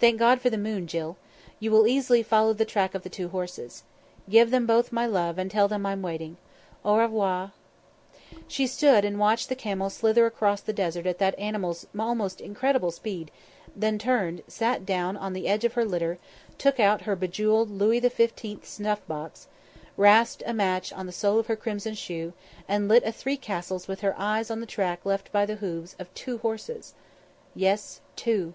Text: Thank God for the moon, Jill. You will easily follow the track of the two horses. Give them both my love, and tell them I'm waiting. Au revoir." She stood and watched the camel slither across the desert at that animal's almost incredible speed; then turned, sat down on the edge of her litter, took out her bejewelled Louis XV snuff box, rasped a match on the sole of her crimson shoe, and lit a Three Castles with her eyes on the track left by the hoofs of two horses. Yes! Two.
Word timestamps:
Thank 0.00 0.18
God 0.18 0.38
for 0.42 0.50
the 0.50 0.58
moon, 0.58 0.86
Jill. 0.86 1.16
You 1.58 1.70
will 1.70 1.86
easily 1.86 2.22
follow 2.22 2.52
the 2.52 2.66
track 2.66 2.94
of 2.94 3.04
the 3.04 3.08
two 3.08 3.28
horses. 3.30 3.84
Give 4.28 4.50
them 4.50 4.66
both 4.66 4.92
my 4.92 5.06
love, 5.06 5.38
and 5.38 5.50
tell 5.50 5.66
them 5.66 5.86
I'm 5.86 6.02
waiting. 6.02 6.36
Au 6.84 6.98
revoir." 6.98 7.52
She 8.46 8.66
stood 8.66 9.02
and 9.02 9.18
watched 9.18 9.48
the 9.48 9.54
camel 9.56 9.88
slither 9.88 10.26
across 10.26 10.60
the 10.60 10.74
desert 10.74 11.06
at 11.06 11.16
that 11.20 11.38
animal's 11.38 11.86
almost 11.98 12.38
incredible 12.38 12.90
speed; 12.90 13.30
then 13.74 13.98
turned, 13.98 14.42
sat 14.46 14.84
down 14.84 15.16
on 15.16 15.32
the 15.32 15.48
edge 15.48 15.64
of 15.64 15.72
her 15.72 15.86
litter, 15.86 16.18
took 16.58 16.78
out 16.78 17.00
her 17.08 17.16
bejewelled 17.16 17.70
Louis 17.70 17.98
XV 18.00 18.66
snuff 18.66 19.00
box, 19.06 19.48
rasped 19.96 20.42
a 20.44 20.52
match 20.52 20.92
on 20.92 21.06
the 21.06 21.12
sole 21.12 21.38
of 21.38 21.46
her 21.46 21.56
crimson 21.56 21.94
shoe, 21.94 22.34
and 22.68 22.88
lit 22.88 23.04
a 23.06 23.10
Three 23.12 23.38
Castles 23.38 23.88
with 23.88 24.02
her 24.02 24.14
eyes 24.18 24.50
on 24.50 24.60
the 24.60 24.66
track 24.66 25.06
left 25.06 25.32
by 25.32 25.46
the 25.46 25.56
hoofs 25.64 25.96
of 25.98 26.12
two 26.12 26.36
horses. 26.36 26.92
Yes! 27.54 28.02
Two. 28.16 28.52